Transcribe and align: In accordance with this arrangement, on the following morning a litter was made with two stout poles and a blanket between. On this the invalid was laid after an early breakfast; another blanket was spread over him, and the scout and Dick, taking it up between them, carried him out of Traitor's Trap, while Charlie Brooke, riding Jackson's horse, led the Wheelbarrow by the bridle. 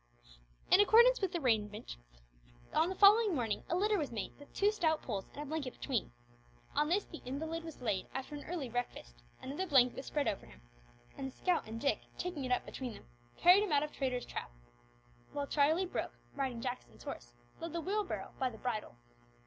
In 0.71 0.81
accordance 0.81 1.21
with 1.21 1.31
this 1.31 1.39
arrangement, 1.43 1.95
on 2.73 2.89
the 2.89 2.95
following 2.95 3.35
morning 3.35 3.63
a 3.69 3.75
litter 3.75 3.99
was 3.99 4.11
made 4.11 4.33
with 4.39 4.51
two 4.51 4.71
stout 4.71 5.03
poles 5.03 5.27
and 5.31 5.43
a 5.43 5.45
blanket 5.45 5.73
between. 5.73 6.11
On 6.73 6.89
this 6.89 7.05
the 7.05 7.21
invalid 7.23 7.63
was 7.63 7.83
laid 7.83 8.07
after 8.11 8.33
an 8.33 8.43
early 8.45 8.67
breakfast; 8.67 9.21
another 9.43 9.67
blanket 9.67 9.95
was 9.97 10.07
spread 10.07 10.27
over 10.27 10.47
him, 10.47 10.59
and 11.17 11.27
the 11.27 11.37
scout 11.37 11.67
and 11.67 11.79
Dick, 11.79 11.99
taking 12.17 12.45
it 12.45 12.51
up 12.51 12.65
between 12.65 12.95
them, 12.95 13.05
carried 13.37 13.61
him 13.61 13.71
out 13.71 13.83
of 13.83 13.91
Traitor's 13.91 14.25
Trap, 14.25 14.49
while 15.33 15.45
Charlie 15.45 15.85
Brooke, 15.85 16.17
riding 16.33 16.61
Jackson's 16.61 17.03
horse, 17.03 17.35
led 17.59 17.71
the 17.71 17.79
Wheelbarrow 17.81 18.33
by 18.39 18.49
the 18.49 18.57
bridle. 18.57 18.95